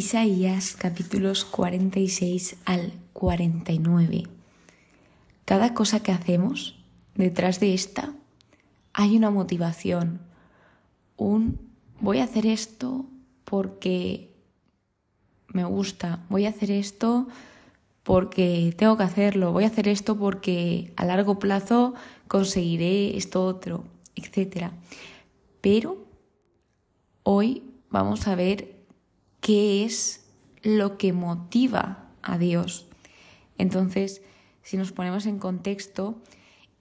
Isaías 0.00 0.76
capítulos 0.76 1.44
46 1.44 2.56
al 2.64 2.94
49. 3.12 4.22
Cada 5.44 5.74
cosa 5.74 6.02
que 6.02 6.10
hacemos, 6.10 6.82
detrás 7.16 7.60
de 7.60 7.74
esta, 7.74 8.14
hay 8.94 9.14
una 9.18 9.28
motivación, 9.30 10.22
un 11.18 11.60
voy 12.00 12.20
a 12.20 12.24
hacer 12.24 12.46
esto 12.46 13.04
porque 13.44 14.32
me 15.48 15.64
gusta, 15.64 16.24
voy 16.30 16.46
a 16.46 16.48
hacer 16.48 16.70
esto 16.70 17.28
porque 18.02 18.74
tengo 18.78 18.96
que 18.96 19.02
hacerlo, 19.02 19.52
voy 19.52 19.64
a 19.64 19.66
hacer 19.66 19.86
esto 19.86 20.16
porque 20.16 20.94
a 20.96 21.04
largo 21.04 21.38
plazo 21.38 21.92
conseguiré 22.26 23.18
esto 23.18 23.44
otro, 23.44 23.84
etc. 24.14 24.70
Pero 25.60 25.98
hoy 27.22 27.64
vamos 27.90 28.26
a 28.28 28.34
ver 28.34 28.79
qué 29.40 29.84
es 29.84 30.24
lo 30.62 30.98
que 30.98 31.12
motiva 31.12 32.10
a 32.22 32.38
Dios. 32.38 32.86
Entonces, 33.58 34.22
si 34.62 34.76
nos 34.76 34.92
ponemos 34.92 35.26
en 35.26 35.38
contexto, 35.38 36.18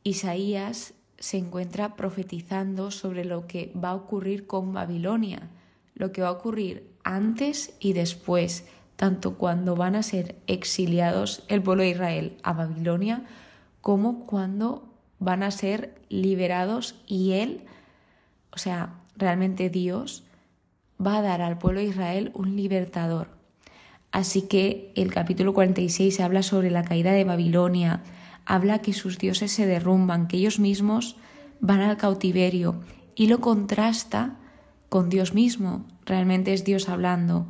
Isaías 0.03 0.93
se 1.17 1.37
encuentra 1.37 1.95
profetizando 1.95 2.91
sobre 2.91 3.25
lo 3.25 3.47
que 3.47 3.71
va 3.81 3.89
a 3.89 3.95
ocurrir 3.95 4.47
con 4.47 4.73
Babilonia, 4.73 5.49
lo 5.95 6.11
que 6.11 6.21
va 6.21 6.29
a 6.29 6.33
ocurrir 6.33 6.89
antes 7.03 7.73
y 7.79 7.93
después, 7.93 8.65
tanto 8.95 9.37
cuando 9.37 9.75
van 9.75 9.95
a 9.95 10.03
ser 10.03 10.35
exiliados 10.47 11.43
el 11.47 11.61
pueblo 11.61 11.83
de 11.83 11.89
Israel 11.89 12.37
a 12.43 12.53
Babilonia, 12.53 13.25
como 13.81 14.25
cuando 14.25 14.89
van 15.19 15.43
a 15.43 15.51
ser 15.51 15.95
liberados 16.09 16.95
y 17.05 17.33
él, 17.33 17.65
o 18.51 18.57
sea, 18.57 18.95
realmente 19.17 19.69
Dios, 19.69 20.23
va 21.03 21.17
a 21.17 21.21
dar 21.21 21.41
al 21.41 21.57
pueblo 21.57 21.79
de 21.79 21.87
Israel 21.87 22.31
un 22.33 22.55
libertador. 22.55 23.29
Así 24.11 24.43
que 24.43 24.91
el 24.95 25.13
capítulo 25.13 25.53
46 25.53 26.19
habla 26.19 26.43
sobre 26.43 26.71
la 26.71 26.83
caída 26.83 27.11
de 27.11 27.23
Babilonia, 27.23 28.01
habla 28.45 28.79
que 28.79 28.93
sus 28.93 29.17
dioses 29.17 29.51
se 29.51 29.67
derrumban, 29.67 30.27
que 30.27 30.37
ellos 30.37 30.59
mismos 30.59 31.15
van 31.59 31.81
al 31.81 31.97
cautiverio 31.97 32.81
y 33.15 33.27
lo 33.27 33.39
contrasta 33.39 34.37
con 34.89 35.09
Dios 35.09 35.33
mismo. 35.33 35.85
Realmente 36.05 36.53
es 36.53 36.63
Dios 36.63 36.89
hablando 36.89 37.45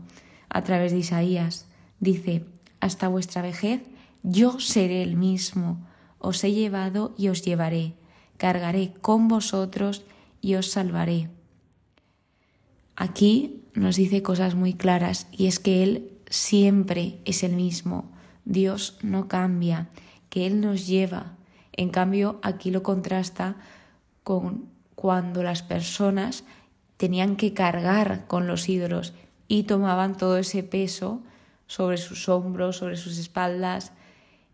a 0.50 0.64
través 0.64 0.92
de 0.92 1.00
Isaías. 1.00 1.66
Dice, 2.00 2.44
hasta 2.82 3.08
vuestra 3.08 3.42
vejez 3.42 3.82
yo 4.24 4.60
seré 4.60 5.02
el 5.02 5.16
mismo, 5.16 5.78
os 6.20 6.44
he 6.44 6.52
llevado 6.52 7.14
y 7.18 7.30
os 7.30 7.42
llevaré, 7.42 7.94
cargaré 8.38 8.92
con 9.02 9.30
vosotros 9.30 10.04
y 10.42 10.56
os 10.56 10.72
salvaré. 10.72 11.30
Aquí 13.00 13.64
nos 13.76 13.96
dice 13.96 14.22
cosas 14.22 14.56
muy 14.56 14.74
claras 14.74 15.28
y 15.32 15.48
es 15.48 15.60
que 15.60 15.84
Él 15.84 16.18
siempre 16.30 17.22
es 17.24 17.44
el 17.44 17.54
mismo. 17.54 18.12
Dios 18.44 18.98
no 19.02 19.30
cambia, 19.30 19.88
que 20.30 20.46
Él 20.46 20.60
nos 20.60 20.86
lleva. 20.86 21.38
En 21.72 21.92
cambio, 21.92 22.42
aquí 22.44 22.72
lo 22.72 22.84
contrasta 22.84 23.56
con 24.24 24.66
cuando 24.96 25.44
las 25.44 25.64
personas 25.64 26.44
tenían 26.98 27.38
que 27.38 27.54
cargar 27.54 28.28
con 28.28 28.48
los 28.48 28.68
ídolos 28.68 29.14
y 29.48 29.64
tomaban 29.64 30.18
todo 30.18 30.38
ese 30.38 30.62
peso 30.62 31.24
sobre 31.68 31.96
sus 31.96 32.28
hombros, 32.28 32.76
sobre 32.76 32.98
sus 32.98 33.18
espaldas, 33.18 33.94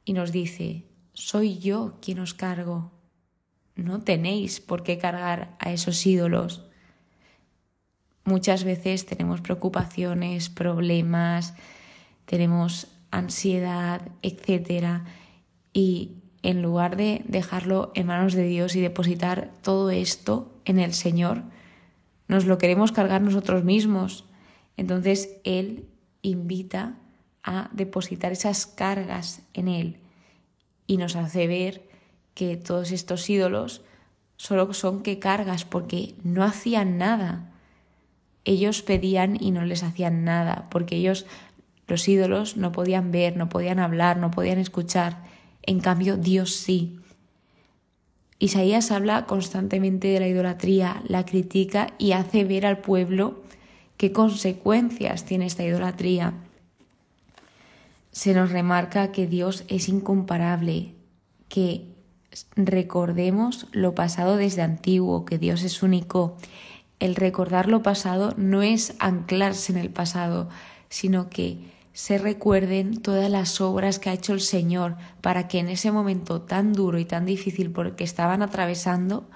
y 0.05 0.13
nos 0.13 0.31
dice, 0.31 0.85
soy 1.13 1.57
yo 1.57 1.97
quien 1.99 2.19
os 2.19 2.35
cargo. 2.35 2.91
No 3.75 4.01
tenéis 4.01 4.59
por 4.59 4.83
qué 4.83 4.99
cargar 4.99 5.55
a 5.57 5.71
esos 5.71 6.05
ídolos. 6.05 6.61
Muchas 8.25 8.63
veces 8.63 9.05
tenemos 9.05 9.41
preocupaciones, 9.41 10.49
problemas, 10.49 11.53
tenemos 12.25 12.87
ansiedad, 13.11 14.01
etc. 14.23 15.03
Y 15.73 16.15
en 16.41 16.63
lugar 16.63 16.97
de 16.97 17.21
dejarlo 17.27 17.91
en 17.93 18.07
manos 18.07 18.33
de 18.33 18.47
Dios 18.47 18.75
y 18.75 18.81
depositar 18.81 19.51
todo 19.61 19.91
esto 19.91 20.51
en 20.65 20.79
el 20.79 20.93
Señor, 20.93 21.43
nos 22.27 22.45
lo 22.45 22.57
queremos 22.57 22.91
cargar 22.91 23.21
nosotros 23.21 23.63
mismos. 23.63 24.25
Entonces 24.75 25.37
Él 25.43 25.85
invita 26.23 26.97
a 27.43 27.69
depositar 27.73 28.31
esas 28.31 28.65
cargas 28.65 29.43
en 29.53 29.67
Él 29.67 29.99
y 30.87 30.97
nos 30.97 31.15
hace 31.15 31.45
ver 31.45 31.87
que 32.33 32.57
todos 32.57 32.91
estos 32.91 33.29
ídolos 33.29 33.83
solo 34.35 34.73
son 34.73 35.03
que 35.03 35.19
cargas 35.19 35.63
porque 35.63 36.15
no 36.23 36.43
hacían 36.43 36.97
nada 36.97 37.51
ellos 38.45 38.83
pedían 38.83 39.37
y 39.41 39.51
no 39.51 39.65
les 39.65 39.83
hacían 39.83 40.23
nada, 40.23 40.67
porque 40.69 40.95
ellos, 40.95 41.25
los 41.87 42.07
ídolos, 42.07 42.55
no 42.57 42.71
podían 42.71 43.11
ver, 43.11 43.35
no 43.35 43.49
podían 43.49 43.79
hablar, 43.79 44.17
no 44.17 44.31
podían 44.31 44.59
escuchar. 44.59 45.23
En 45.63 45.79
cambio, 45.79 46.15
Dios 46.15 46.55
sí. 46.55 46.99
Isaías 48.37 48.91
habla 48.91 49.25
constantemente 49.25 50.09
de 50.09 50.19
la 50.19 50.27
idolatría, 50.27 51.01
la 51.07 51.25
critica 51.25 51.93
y 51.97 52.11
hace 52.11 52.43
ver 52.43 52.65
al 52.65 52.79
pueblo 52.79 53.41
qué 53.97 54.11
consecuencias 54.11 55.25
tiene 55.25 55.45
esta 55.45 55.63
idolatría. 55.63 56.33
Se 58.11 58.33
nos 58.33 58.51
remarca 58.51 59.11
que 59.11 59.25
Dios 59.25 59.63
es 59.67 59.89
incomparable, 59.89 60.93
que 61.49 61.85
recordemos 62.55 63.67
lo 63.71 63.95
pasado 63.95 64.35
desde 64.35 64.61
antiguo, 64.61 65.25
que 65.25 65.37
Dios 65.37 65.63
es 65.63 65.81
único 65.81 66.37
el 67.05 67.15
recordar 67.15 67.67
lo 67.67 67.81
pasado 67.81 68.33
no 68.37 68.61
es 68.61 68.95
anclarse 68.99 69.71
en 69.71 69.77
el 69.77 69.89
pasado, 69.89 70.49
sino 70.89 71.29
que 71.29 71.73
se 71.93 72.17
recuerden 72.17 73.01
todas 73.01 73.31
las 73.31 73.61
obras 73.61 73.99
que 73.99 74.09
ha 74.09 74.13
hecho 74.13 74.33
el 74.33 74.41
Señor 74.41 74.97
para 75.21 75.47
que 75.47 75.59
en 75.59 75.69
ese 75.69 75.91
momento 75.91 76.41
tan 76.41 76.73
duro 76.73 76.99
y 76.99 77.05
tan 77.05 77.25
difícil 77.25 77.71
por 77.71 77.95
que 77.95 78.03
estaban 78.03 78.41
atravesando, 78.41 79.29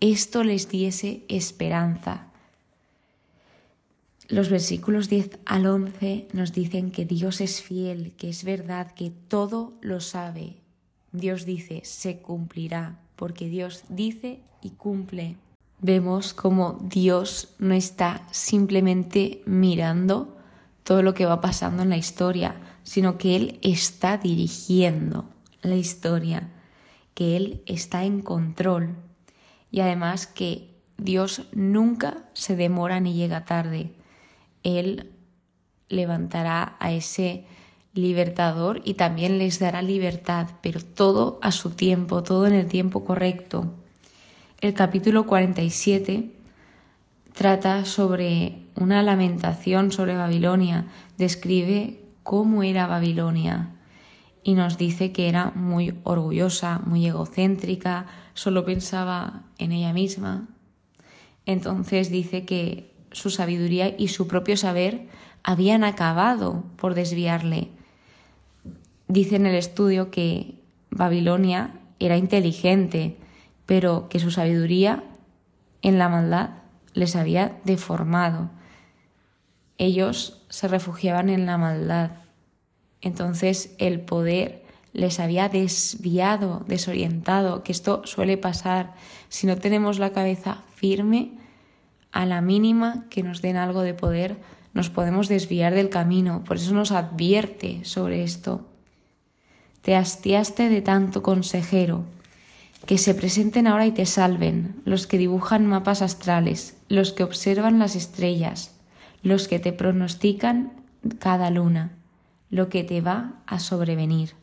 esto 0.00 0.44
les 0.44 0.68
diese 0.68 1.24
esperanza. 1.28 2.26
Los 4.28 4.50
versículos 4.50 5.08
10 5.08 5.38
al 5.46 5.66
11 5.66 6.28
nos 6.32 6.52
dicen 6.52 6.90
que 6.90 7.04
Dios 7.04 7.40
es 7.40 7.62
fiel, 7.62 8.12
que 8.16 8.28
es 8.28 8.44
verdad, 8.44 8.92
que 8.92 9.10
todo 9.10 9.74
lo 9.80 10.00
sabe. 10.00 10.56
Dios 11.12 11.46
dice, 11.46 11.82
se 11.84 12.18
cumplirá, 12.18 12.98
porque 13.16 13.48
Dios 13.48 13.84
dice 13.88 14.40
y 14.62 14.70
cumple 14.70 15.36
vemos 15.84 16.32
como 16.32 16.78
Dios 16.80 17.54
no 17.58 17.74
está 17.74 18.22
simplemente 18.30 19.42
mirando 19.44 20.34
todo 20.82 21.02
lo 21.02 21.12
que 21.12 21.26
va 21.26 21.42
pasando 21.42 21.82
en 21.82 21.90
la 21.90 21.98
historia, 21.98 22.56
sino 22.84 23.18
que 23.18 23.36
Él 23.36 23.58
está 23.60 24.16
dirigiendo 24.16 25.26
la 25.60 25.74
historia, 25.74 26.48
que 27.12 27.36
Él 27.36 27.62
está 27.66 28.04
en 28.04 28.22
control 28.22 28.94
y 29.70 29.80
además 29.80 30.26
que 30.26 30.74
Dios 30.96 31.42
nunca 31.52 32.30
se 32.32 32.56
demora 32.56 32.98
ni 33.00 33.12
llega 33.12 33.44
tarde. 33.44 33.92
Él 34.62 35.12
levantará 35.90 36.76
a 36.80 36.92
ese 36.92 37.44
libertador 37.92 38.80
y 38.86 38.94
también 38.94 39.36
les 39.36 39.58
dará 39.58 39.82
libertad, 39.82 40.48
pero 40.62 40.80
todo 40.82 41.38
a 41.42 41.52
su 41.52 41.72
tiempo, 41.72 42.22
todo 42.22 42.46
en 42.46 42.54
el 42.54 42.68
tiempo 42.68 43.04
correcto. 43.04 43.83
El 44.64 44.72
capítulo 44.72 45.26
47 45.26 46.30
trata 47.34 47.84
sobre 47.84 48.62
una 48.76 49.02
lamentación 49.02 49.92
sobre 49.92 50.16
Babilonia, 50.16 50.86
describe 51.18 52.00
cómo 52.22 52.62
era 52.62 52.86
Babilonia 52.86 53.74
y 54.42 54.54
nos 54.54 54.78
dice 54.78 55.12
que 55.12 55.28
era 55.28 55.50
muy 55.54 56.00
orgullosa, 56.02 56.80
muy 56.86 57.06
egocéntrica, 57.06 58.06
solo 58.32 58.64
pensaba 58.64 59.42
en 59.58 59.72
ella 59.72 59.92
misma. 59.92 60.48
Entonces 61.44 62.10
dice 62.10 62.46
que 62.46 62.90
su 63.12 63.28
sabiduría 63.28 63.94
y 63.94 64.08
su 64.08 64.28
propio 64.28 64.56
saber 64.56 65.08
habían 65.42 65.84
acabado 65.84 66.64
por 66.76 66.94
desviarle. 66.94 67.68
Dice 69.08 69.36
en 69.36 69.44
el 69.44 69.56
estudio 69.56 70.10
que 70.10 70.54
Babilonia 70.88 71.82
era 71.98 72.16
inteligente, 72.16 73.18
pero 73.66 74.08
que 74.08 74.20
su 74.20 74.30
sabiduría 74.30 75.04
en 75.82 75.98
la 75.98 76.08
maldad 76.08 76.50
les 76.92 77.16
había 77.16 77.58
deformado. 77.64 78.50
Ellos 79.78 80.42
se 80.48 80.68
refugiaban 80.68 81.28
en 81.28 81.46
la 81.46 81.58
maldad. 81.58 82.12
Entonces 83.00 83.74
el 83.78 84.00
poder 84.00 84.64
les 84.92 85.18
había 85.18 85.48
desviado, 85.48 86.64
desorientado, 86.68 87.64
que 87.64 87.72
esto 87.72 88.02
suele 88.04 88.38
pasar 88.38 88.94
si 89.28 89.46
no 89.46 89.56
tenemos 89.56 89.98
la 89.98 90.12
cabeza 90.12 90.62
firme, 90.74 91.32
a 92.12 92.26
la 92.26 92.40
mínima 92.40 93.06
que 93.10 93.24
nos 93.24 93.42
den 93.42 93.56
algo 93.56 93.82
de 93.82 93.92
poder, 93.92 94.36
nos 94.72 94.88
podemos 94.88 95.26
desviar 95.28 95.74
del 95.74 95.90
camino. 95.90 96.44
Por 96.44 96.56
eso 96.56 96.72
nos 96.72 96.92
advierte 96.92 97.84
sobre 97.84 98.22
esto. 98.22 98.68
Te 99.82 99.96
hastiaste 99.96 100.68
de 100.68 100.80
tanto 100.80 101.24
consejero, 101.24 102.04
que 102.86 102.98
se 102.98 103.14
presenten 103.14 103.66
ahora 103.66 103.86
y 103.86 103.92
te 103.92 104.06
salven, 104.06 104.80
los 104.84 105.06
que 105.06 105.18
dibujan 105.18 105.66
mapas 105.66 106.02
astrales, 106.02 106.76
los 106.88 107.12
que 107.12 107.24
observan 107.24 107.78
las 107.78 107.96
estrellas, 107.96 108.74
los 109.22 109.48
que 109.48 109.58
te 109.58 109.72
pronostican 109.72 110.72
cada 111.18 111.50
luna, 111.50 111.92
lo 112.50 112.68
que 112.68 112.84
te 112.84 113.00
va 113.00 113.42
a 113.46 113.58
sobrevenir. 113.58 114.34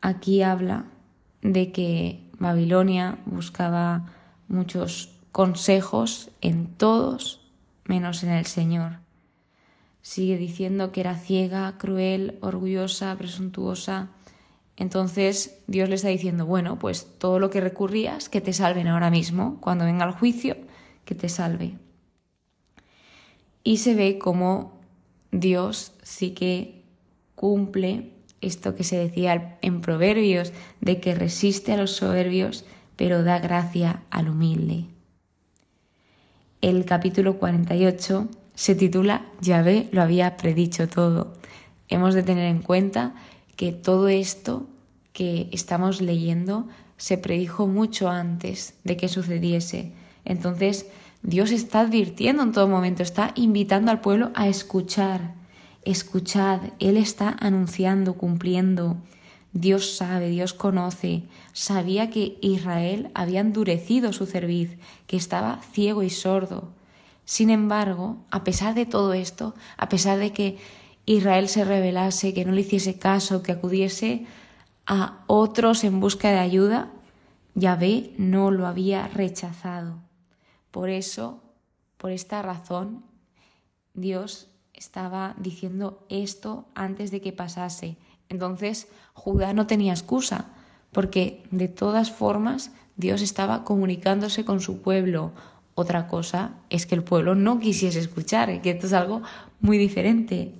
Aquí 0.00 0.42
habla 0.42 0.86
de 1.42 1.72
que 1.72 2.22
Babilonia 2.38 3.18
buscaba 3.26 4.06
muchos 4.46 5.12
consejos 5.32 6.30
en 6.40 6.66
todos 6.66 7.40
menos 7.84 8.22
en 8.22 8.30
el 8.30 8.46
Señor. 8.46 8.98
Sigue 10.02 10.36
diciendo 10.36 10.92
que 10.92 11.00
era 11.00 11.16
ciega, 11.16 11.76
cruel, 11.78 12.38
orgullosa, 12.40 13.14
presuntuosa. 13.16 14.08
Entonces 14.78 15.58
Dios 15.66 15.88
le 15.88 15.96
está 15.96 16.08
diciendo, 16.08 16.46
bueno, 16.46 16.78
pues 16.78 17.18
todo 17.18 17.40
lo 17.40 17.50
que 17.50 17.60
recurrías, 17.60 18.28
que 18.28 18.40
te 18.40 18.52
salven 18.52 18.86
ahora 18.86 19.10
mismo, 19.10 19.58
cuando 19.60 19.84
venga 19.84 20.06
el 20.06 20.12
juicio, 20.12 20.56
que 21.04 21.16
te 21.16 21.28
salve. 21.28 21.74
Y 23.64 23.78
se 23.78 23.96
ve 23.96 24.18
como 24.18 24.78
Dios 25.32 25.94
sí 26.04 26.30
que 26.30 26.84
cumple 27.34 28.12
esto 28.40 28.76
que 28.76 28.84
se 28.84 28.96
decía 28.96 29.58
en 29.62 29.80
Proverbios, 29.80 30.52
de 30.80 31.00
que 31.00 31.16
resiste 31.16 31.72
a 31.72 31.76
los 31.76 31.90
soberbios, 31.90 32.64
pero 32.94 33.24
da 33.24 33.40
gracia 33.40 34.04
al 34.10 34.28
humilde. 34.28 34.84
El 36.60 36.84
capítulo 36.84 37.38
48 37.38 38.28
se 38.54 38.76
titula 38.76 39.26
Yahvé 39.40 39.88
lo 39.90 40.02
había 40.02 40.36
predicho 40.36 40.88
todo. 40.88 41.34
Hemos 41.88 42.14
de 42.14 42.22
tener 42.22 42.44
en 42.44 42.62
cuenta 42.62 43.14
que 43.58 43.72
todo 43.72 44.06
esto 44.06 44.68
que 45.12 45.48
estamos 45.50 46.00
leyendo 46.00 46.68
se 46.96 47.18
predijo 47.18 47.66
mucho 47.66 48.08
antes 48.08 48.78
de 48.84 48.96
que 48.96 49.08
sucediese. 49.08 49.92
Entonces, 50.24 50.86
Dios 51.24 51.50
está 51.50 51.80
advirtiendo 51.80 52.44
en 52.44 52.52
todo 52.52 52.68
momento, 52.68 53.02
está 53.02 53.32
invitando 53.34 53.90
al 53.90 54.00
pueblo 54.00 54.30
a 54.36 54.46
escuchar. 54.46 55.34
Escuchad, 55.82 56.60
Él 56.78 56.96
está 56.96 57.36
anunciando, 57.40 58.14
cumpliendo. 58.14 58.96
Dios 59.52 59.96
sabe, 59.96 60.28
Dios 60.28 60.54
conoce, 60.54 61.24
sabía 61.52 62.10
que 62.10 62.38
Israel 62.40 63.10
había 63.12 63.40
endurecido 63.40 64.12
su 64.12 64.24
cerviz, 64.24 64.78
que 65.08 65.16
estaba 65.16 65.62
ciego 65.72 66.04
y 66.04 66.10
sordo. 66.10 66.68
Sin 67.24 67.50
embargo, 67.50 68.18
a 68.30 68.44
pesar 68.44 68.76
de 68.76 68.86
todo 68.86 69.14
esto, 69.14 69.56
a 69.76 69.88
pesar 69.88 70.18
de 70.20 70.32
que 70.32 70.58
Israel 71.08 71.48
se 71.48 71.64
rebelase, 71.64 72.34
que 72.34 72.44
no 72.44 72.52
le 72.52 72.60
hiciese 72.60 72.98
caso, 72.98 73.42
que 73.42 73.52
acudiese 73.52 74.26
a 74.86 75.24
otros 75.26 75.82
en 75.84 76.00
busca 76.00 76.28
de 76.28 76.38
ayuda, 76.38 76.90
Yahvé 77.54 78.12
no 78.18 78.50
lo 78.50 78.66
había 78.66 79.08
rechazado. 79.08 80.00
Por 80.70 80.90
eso, 80.90 81.42
por 81.96 82.10
esta 82.10 82.42
razón, 82.42 83.04
Dios 83.94 84.48
estaba 84.74 85.34
diciendo 85.38 86.04
esto 86.10 86.66
antes 86.74 87.10
de 87.10 87.22
que 87.22 87.32
pasase. 87.32 87.96
Entonces 88.28 88.88
Judá 89.14 89.54
no 89.54 89.66
tenía 89.66 89.94
excusa, 89.94 90.50
porque 90.92 91.42
de 91.50 91.68
todas 91.68 92.12
formas 92.12 92.70
Dios 92.96 93.22
estaba 93.22 93.64
comunicándose 93.64 94.44
con 94.44 94.60
su 94.60 94.82
pueblo. 94.82 95.32
Otra 95.74 96.06
cosa 96.06 96.56
es 96.68 96.84
que 96.84 96.96
el 96.96 97.02
pueblo 97.02 97.34
no 97.34 97.60
quisiese 97.60 97.98
escuchar, 97.98 98.60
que 98.60 98.72
esto 98.72 98.86
es 98.88 98.92
algo 98.92 99.22
muy 99.60 99.78
diferente. 99.78 100.54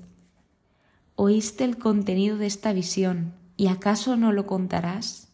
Oíste 1.20 1.64
el 1.64 1.78
contenido 1.78 2.38
de 2.38 2.46
esta 2.46 2.72
visión, 2.72 3.34
¿y 3.56 3.66
acaso 3.66 4.16
no 4.16 4.30
lo 4.30 4.46
contarás? 4.46 5.26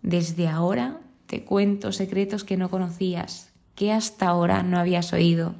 Desde 0.00 0.46
ahora 0.46 1.00
te 1.26 1.42
cuento 1.42 1.90
secretos 1.90 2.44
que 2.44 2.56
no 2.56 2.70
conocías, 2.70 3.50
que 3.74 3.90
hasta 3.90 4.28
ahora 4.28 4.62
no 4.62 4.78
habías 4.78 5.12
oído. 5.12 5.56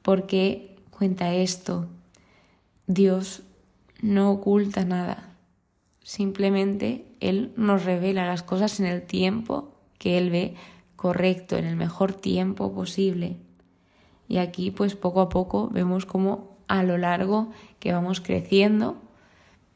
¿Por 0.00 0.26
qué 0.26 0.76
cuenta 0.88 1.34
esto? 1.34 1.88
Dios 2.86 3.42
no 4.00 4.30
oculta 4.30 4.86
nada. 4.86 5.36
Simplemente 6.02 7.04
Él 7.20 7.52
nos 7.58 7.84
revela 7.84 8.24
las 8.24 8.42
cosas 8.42 8.80
en 8.80 8.86
el 8.86 9.02
tiempo 9.02 9.74
que 9.98 10.16
Él 10.16 10.30
ve 10.30 10.54
correcto, 10.96 11.58
en 11.58 11.66
el 11.66 11.76
mejor 11.76 12.14
tiempo 12.14 12.72
posible. 12.72 13.36
Y 14.26 14.38
aquí 14.38 14.70
pues 14.70 14.94
poco 14.94 15.20
a 15.20 15.28
poco 15.28 15.68
vemos 15.68 16.06
cómo 16.06 16.47
a 16.68 16.82
lo 16.82 16.98
largo 16.98 17.50
que 17.80 17.92
vamos 17.92 18.20
creciendo, 18.20 19.00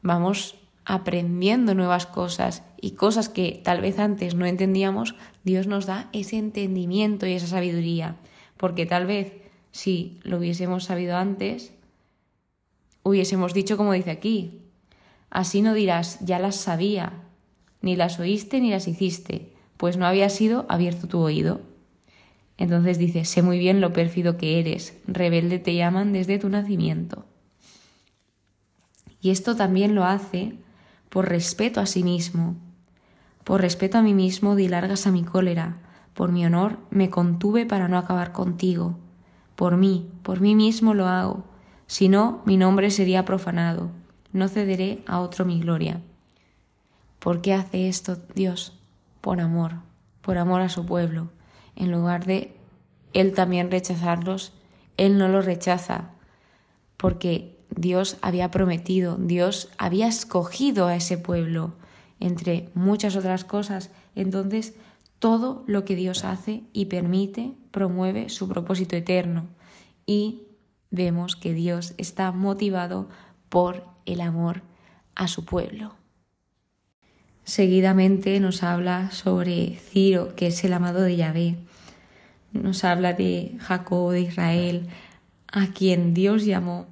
vamos 0.01 0.55
aprendiendo 0.85 1.75
nuevas 1.75 2.05
cosas 2.05 2.63
y 2.79 2.91
cosas 2.91 3.29
que 3.29 3.61
tal 3.63 3.81
vez 3.81 3.99
antes 3.99 4.35
no 4.35 4.45
entendíamos, 4.45 5.15
Dios 5.43 5.67
nos 5.67 5.85
da 5.85 6.09
ese 6.13 6.37
entendimiento 6.37 7.25
y 7.25 7.33
esa 7.33 7.47
sabiduría. 7.47 8.17
Porque 8.57 8.85
tal 8.85 9.05
vez 9.05 9.33
si 9.71 10.19
lo 10.23 10.37
hubiésemos 10.37 10.85
sabido 10.85 11.17
antes, 11.17 11.73
hubiésemos 13.01 13.53
dicho 13.53 13.77
como 13.77 13.93
dice 13.93 14.11
aquí. 14.11 14.61
Así 15.29 15.61
no 15.61 15.73
dirás, 15.73 16.19
ya 16.21 16.37
las 16.37 16.57
sabía, 16.57 17.13
ni 17.81 17.95
las 17.95 18.19
oíste 18.19 18.61
ni 18.61 18.69
las 18.69 18.87
hiciste, 18.87 19.53
pues 19.77 19.97
no 19.97 20.05
había 20.05 20.29
sido 20.29 20.65
abierto 20.69 21.07
tu 21.07 21.19
oído. 21.19 21.61
Entonces 22.57 22.97
dice, 22.97 23.25
sé 23.25 23.41
muy 23.41 23.57
bien 23.59 23.81
lo 23.81 23.93
pérfido 23.93 24.37
que 24.37 24.59
eres, 24.59 24.97
rebelde 25.07 25.59
te 25.59 25.75
llaman 25.75 26.13
desde 26.13 26.39
tu 26.39 26.49
nacimiento. 26.49 27.25
Y 29.21 29.31
esto 29.31 29.55
también 29.55 29.95
lo 29.95 30.03
hace 30.03 30.55
por 31.09 31.29
respeto 31.29 31.79
a 31.79 31.85
sí 31.85 32.03
mismo. 32.03 32.55
Por 33.43 33.61
respeto 33.61 33.97
a 33.97 34.01
mí 34.01 34.13
mismo 34.13 34.55
di 34.55 34.67
largas 34.67 35.07
a 35.07 35.11
mi 35.11 35.23
cólera, 35.23 35.77
por 36.13 36.31
mi 36.31 36.45
honor 36.45 36.77
me 36.89 37.09
contuve 37.09 37.65
para 37.65 37.87
no 37.87 37.97
acabar 37.97 38.31
contigo. 38.31 38.97
Por 39.55 39.77
mí, 39.77 40.09
por 40.23 40.41
mí 40.41 40.55
mismo 40.55 40.93
lo 40.93 41.07
hago, 41.07 41.45
si 41.87 42.09
no, 42.09 42.41
mi 42.45 42.57
nombre 42.57 42.89
sería 42.89 43.25
profanado. 43.25 43.91
No 44.31 44.47
cederé 44.47 45.03
a 45.05 45.19
otro 45.19 45.45
mi 45.45 45.59
gloria. 45.59 46.01
¿Por 47.19 47.41
qué 47.41 47.53
hace 47.53 47.87
esto 47.87 48.17
Dios? 48.33 48.79
Por 49.21 49.39
amor, 49.39 49.73
por 50.21 50.37
amor 50.37 50.61
a 50.61 50.69
su 50.69 50.85
pueblo. 50.85 51.29
En 51.75 51.91
lugar 51.91 52.25
de 52.25 52.55
Él 53.13 53.33
también 53.33 53.71
rechazarlos, 53.71 54.53
Él 54.97 55.17
no 55.17 55.27
los 55.27 55.45
rechaza, 55.45 56.11
porque 56.97 57.57
Dios 57.75 58.17
había 58.21 58.51
prometido, 58.51 59.17
Dios 59.17 59.69
había 59.77 60.07
escogido 60.07 60.87
a 60.87 60.95
ese 60.95 61.17
pueblo, 61.17 61.73
entre 62.19 62.69
muchas 62.73 63.15
otras 63.15 63.43
cosas. 63.43 63.91
Entonces, 64.15 64.73
todo 65.19 65.63
lo 65.67 65.85
que 65.85 65.95
Dios 65.95 66.25
hace 66.25 66.63
y 66.73 66.85
permite 66.85 67.53
promueve 67.71 68.29
su 68.29 68.47
propósito 68.47 68.95
eterno. 68.95 69.47
Y 70.05 70.43
vemos 70.91 71.35
que 71.35 71.53
Dios 71.53 71.93
está 71.97 72.31
motivado 72.31 73.09
por 73.49 73.85
el 74.05 74.21
amor 74.21 74.61
a 75.15 75.27
su 75.27 75.45
pueblo. 75.45 75.95
Seguidamente 77.45 78.39
nos 78.39 78.63
habla 78.63 79.11
sobre 79.11 79.75
Ciro, 79.75 80.33
que 80.35 80.47
es 80.47 80.63
el 80.63 80.73
amado 80.73 81.01
de 81.01 81.17
Yahvé. 81.17 81.57
Nos 82.53 82.83
habla 82.85 83.13
de 83.13 83.57
Jacob, 83.59 84.11
de 84.11 84.21
Israel, 84.21 84.87
a 85.51 85.67
quien 85.67 86.13
Dios 86.13 86.45
llamó. 86.45 86.87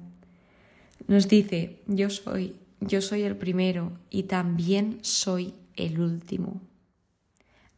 Nos 1.06 1.28
dice, 1.28 1.80
yo 1.86 2.10
soy, 2.10 2.56
yo 2.80 3.00
soy 3.00 3.22
el 3.22 3.36
primero 3.36 3.92
y 4.10 4.24
también 4.24 4.98
soy 5.00 5.54
el 5.76 6.00
último. 6.00 6.60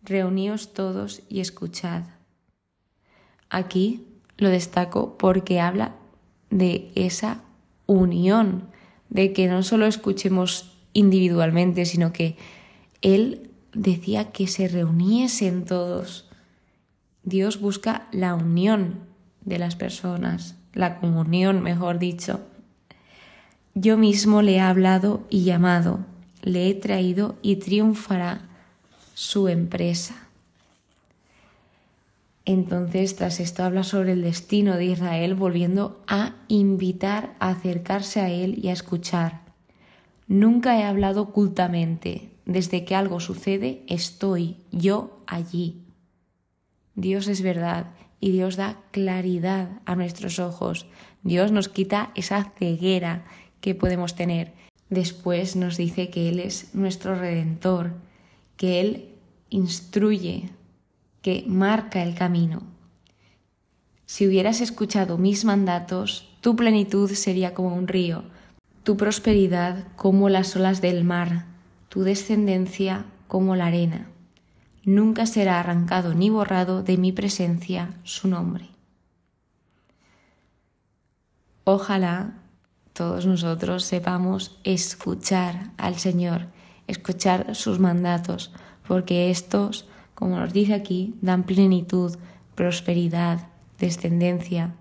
Reuníos 0.02 0.74
todos 0.74 1.22
y 1.28 1.40
escuchad. 1.40 2.02
Aquí 3.50 4.04
lo 4.36 4.48
destaco 4.48 5.16
porque 5.16 5.60
habla 5.60 5.94
de 6.50 6.90
esa 6.96 7.42
unión, 7.86 8.68
de 9.10 9.32
que 9.32 9.46
no 9.46 9.62
solo 9.62 9.86
escuchemos 9.86 10.76
individualmente, 10.92 11.84
sino 11.86 12.12
que 12.12 12.36
Él 13.04 13.50
decía 13.74 14.32
que 14.32 14.46
se 14.46 14.66
reuniesen 14.66 15.66
todos. 15.66 16.26
Dios 17.22 17.60
busca 17.60 18.08
la 18.12 18.34
unión 18.34 19.00
de 19.42 19.58
las 19.58 19.76
personas, 19.76 20.56
la 20.72 20.98
comunión, 21.00 21.62
mejor 21.62 21.98
dicho. 21.98 22.40
Yo 23.74 23.98
mismo 23.98 24.40
le 24.40 24.54
he 24.54 24.60
hablado 24.60 25.26
y 25.28 25.44
llamado, 25.44 25.98
le 26.40 26.70
he 26.70 26.74
traído 26.74 27.36
y 27.42 27.56
triunfará 27.56 28.40
su 29.12 29.48
empresa. 29.48 30.14
Entonces, 32.46 33.16
tras 33.16 33.38
esto 33.38 33.64
habla 33.64 33.84
sobre 33.84 34.12
el 34.12 34.22
destino 34.22 34.76
de 34.76 34.86
Israel, 34.86 35.34
volviendo 35.34 36.02
a 36.06 36.36
invitar 36.48 37.34
a 37.38 37.50
acercarse 37.50 38.20
a 38.20 38.30
Él 38.30 38.58
y 38.62 38.68
a 38.68 38.72
escuchar. 38.72 39.40
Nunca 40.26 40.78
he 40.78 40.84
hablado 40.84 41.20
ocultamente. 41.20 42.33
Desde 42.46 42.84
que 42.84 42.94
algo 42.94 43.20
sucede, 43.20 43.84
estoy 43.88 44.56
yo 44.70 45.22
allí. 45.26 45.82
Dios 46.94 47.26
es 47.28 47.42
verdad 47.42 47.92
y 48.20 48.32
Dios 48.32 48.56
da 48.56 48.78
claridad 48.90 49.80
a 49.84 49.96
nuestros 49.96 50.38
ojos. 50.38 50.86
Dios 51.22 51.52
nos 51.52 51.68
quita 51.68 52.10
esa 52.14 52.52
ceguera 52.58 53.24
que 53.60 53.74
podemos 53.74 54.14
tener. 54.14 54.52
Después 54.90 55.56
nos 55.56 55.76
dice 55.76 56.10
que 56.10 56.28
Él 56.28 56.38
es 56.38 56.74
nuestro 56.74 57.14
redentor, 57.14 57.94
que 58.56 58.80
Él 58.80 59.08
instruye 59.50 60.50
que 61.22 61.44
marca 61.46 62.02
el 62.02 62.14
camino. 62.14 62.62
Si 64.04 64.26
hubieras 64.26 64.60
escuchado 64.60 65.16
mis 65.16 65.46
mandatos, 65.46 66.28
tu 66.42 66.54
plenitud 66.54 67.10
sería 67.10 67.54
como 67.54 67.74
un 67.74 67.88
río, 67.88 68.24
tu 68.82 68.98
prosperidad 68.98 69.88
como 69.96 70.28
las 70.28 70.54
olas 70.56 70.82
del 70.82 71.04
mar, 71.04 71.46
tu 71.94 72.02
descendencia 72.02 73.04
como 73.28 73.54
la 73.54 73.66
arena. 73.66 74.08
Nunca 74.84 75.26
será 75.26 75.60
arrancado 75.60 76.12
ni 76.12 76.28
borrado 76.28 76.82
de 76.82 76.96
mi 76.96 77.12
presencia 77.12 77.94
su 78.02 78.26
nombre. 78.26 78.68
Ojalá 81.62 82.34
todos 82.94 83.26
nosotros 83.26 83.84
sepamos 83.84 84.58
escuchar 84.64 85.70
al 85.76 85.94
Señor, 85.94 86.48
escuchar 86.88 87.54
sus 87.54 87.78
mandatos, 87.78 88.52
porque 88.88 89.30
estos, 89.30 89.86
como 90.16 90.36
nos 90.40 90.52
dice 90.52 90.74
aquí, 90.74 91.14
dan 91.20 91.44
plenitud, 91.44 92.18
prosperidad, 92.56 93.46
descendencia, 93.78 94.74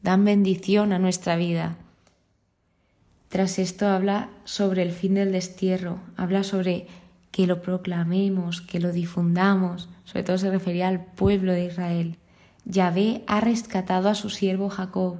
dan 0.00 0.24
bendición 0.24 0.94
a 0.94 0.98
nuestra 0.98 1.36
vida. 1.36 1.76
Tras 3.30 3.60
esto 3.60 3.86
habla 3.86 4.28
sobre 4.44 4.82
el 4.82 4.90
fin 4.90 5.14
del 5.14 5.30
destierro, 5.30 6.00
habla 6.16 6.42
sobre 6.42 6.88
que 7.30 7.46
lo 7.46 7.62
proclamemos, 7.62 8.60
que 8.60 8.80
lo 8.80 8.90
difundamos, 8.90 9.88
sobre 10.04 10.24
todo 10.24 10.36
se 10.36 10.50
refería 10.50 10.88
al 10.88 11.04
pueblo 11.04 11.52
de 11.52 11.66
Israel. 11.66 12.18
Yahvé 12.64 13.22
ha 13.28 13.40
rescatado 13.40 14.08
a 14.08 14.16
su 14.16 14.30
siervo 14.30 14.68
Jacob 14.68 15.18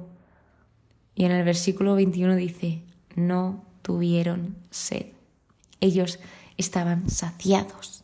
y 1.15 1.23
en 1.23 1.31
el 1.31 1.45
versículo 1.45 1.95
21 1.95 2.35
dice, 2.35 2.81
no 3.15 3.63
tuvieron 3.81 4.57
sed. 4.71 5.05
Ellos 5.79 6.19
estaban 6.57 7.09
saciados. 7.09 8.03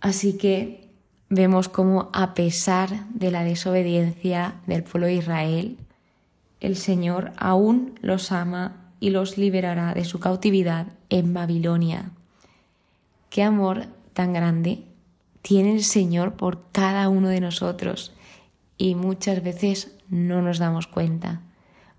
Así 0.00 0.38
que 0.38 0.88
vemos 1.28 1.68
cómo 1.68 2.10
a 2.12 2.34
pesar 2.34 3.06
de 3.10 3.30
la 3.30 3.44
desobediencia 3.44 4.56
del 4.66 4.82
pueblo 4.82 5.06
de 5.06 5.14
Israel, 5.14 5.78
el 6.66 6.76
Señor 6.76 7.32
aún 7.36 7.98
los 8.02 8.32
ama 8.32 8.92
y 9.00 9.10
los 9.10 9.38
liberará 9.38 9.94
de 9.94 10.04
su 10.04 10.20
cautividad 10.20 10.88
en 11.08 11.32
Babilonia. 11.32 12.10
Qué 13.30 13.42
amor 13.42 13.86
tan 14.12 14.32
grande 14.32 14.84
tiene 15.42 15.74
el 15.74 15.84
Señor 15.84 16.34
por 16.34 16.70
cada 16.72 17.08
uno 17.08 17.28
de 17.28 17.40
nosotros 17.40 18.12
y 18.78 18.94
muchas 18.94 19.42
veces 19.42 19.96
no 20.08 20.42
nos 20.42 20.58
damos 20.58 20.86
cuenta. 20.86 21.42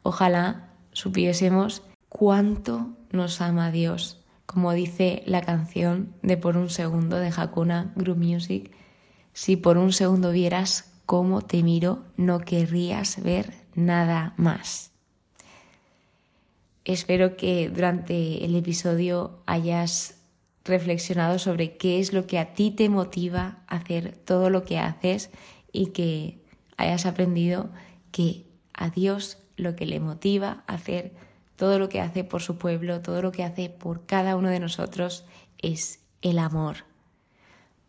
Ojalá 0.03 0.69
supiésemos 0.91 1.83
cuánto 2.09 2.89
nos 3.11 3.41
ama 3.41 3.71
Dios, 3.71 4.23
como 4.45 4.73
dice 4.73 5.23
la 5.25 5.41
canción 5.41 6.13
de 6.21 6.37
Por 6.37 6.57
un 6.57 6.69
segundo 6.69 7.17
de 7.17 7.31
Hakuna 7.35 7.93
Group 7.95 8.17
Music. 8.17 8.71
Si 9.33 9.55
por 9.55 9.77
un 9.77 9.93
segundo 9.93 10.31
vieras 10.31 10.91
cómo 11.05 11.41
te 11.41 11.63
miro, 11.63 12.03
no 12.17 12.39
querrías 12.39 13.21
ver 13.21 13.66
nada 13.77 14.33
más. 14.37 14.91
Espero 16.83 17.37
que 17.37 17.69
durante 17.69 18.43
el 18.43 18.55
episodio 18.55 19.43
hayas 19.45 20.15
reflexionado 20.65 21.39
sobre 21.39 21.77
qué 21.77 21.99
es 21.99 22.11
lo 22.11 22.27
que 22.27 22.39
a 22.39 22.53
ti 22.53 22.71
te 22.71 22.89
motiva 22.89 23.59
a 23.67 23.77
hacer 23.77 24.17
todo 24.25 24.49
lo 24.49 24.65
que 24.65 24.79
haces 24.79 25.29
y 25.71 25.87
que 25.87 26.41
hayas 26.75 27.05
aprendido 27.05 27.69
que 28.11 28.45
a 28.73 28.89
Dios 28.89 29.37
lo 29.57 29.75
que 29.75 29.85
le 29.85 29.99
motiva 29.99 30.63
a 30.67 30.73
hacer 30.73 31.13
todo 31.55 31.79
lo 31.79 31.87
que 31.87 32.01
hace 32.01 32.23
por 32.23 32.41
su 32.41 32.57
pueblo, 32.57 33.01
todo 33.01 33.21
lo 33.21 33.31
que 33.31 33.43
hace 33.43 33.69
por 33.69 34.05
cada 34.05 34.35
uno 34.35 34.49
de 34.49 34.59
nosotros 34.59 35.25
es 35.59 35.99
el 36.21 36.39
amor. 36.39 36.77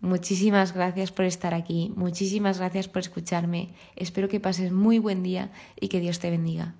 Muchísimas 0.00 0.74
gracias 0.74 1.10
por 1.10 1.24
estar 1.24 1.54
aquí, 1.54 1.92
muchísimas 1.96 2.58
gracias 2.58 2.86
por 2.86 3.00
escucharme, 3.00 3.74
espero 3.96 4.28
que 4.28 4.38
pases 4.38 4.70
muy 4.70 5.00
buen 5.00 5.24
día 5.24 5.50
y 5.80 5.88
que 5.88 5.98
Dios 5.98 6.20
te 6.20 6.30
bendiga. 6.30 6.76